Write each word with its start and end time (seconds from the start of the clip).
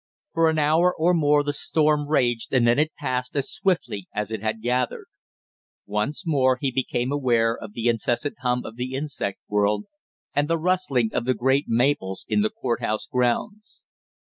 For 0.33 0.49
an 0.49 0.57
hour 0.57 0.95
or 0.97 1.13
more 1.13 1.43
the 1.43 1.53
storm 1.53 2.07
raged 2.07 2.51
and 2.53 2.67
then 2.67 2.79
it 2.79 2.95
passed 2.95 3.35
as 3.35 3.51
swiftly 3.51 4.07
as 4.15 4.31
it 4.31 4.41
had 4.41 4.59
gathered. 4.63 5.05
Once 5.85 6.23
more 6.25 6.57
he 6.59 6.71
became 6.71 7.11
aware 7.11 7.55
of 7.55 7.73
the 7.73 7.87
incessant 7.87 8.37
hum 8.41 8.65
of 8.65 8.77
the 8.77 8.95
insect 8.95 9.37
world, 9.47 9.85
and 10.33 10.47
the 10.47 10.57
rustling 10.57 11.13
of 11.13 11.25
the 11.25 11.35
great 11.35 11.65
maples 11.67 12.25
in 12.27 12.41
the 12.41 12.49
court 12.49 12.81
house 12.81 13.05
grounds. 13.05 13.83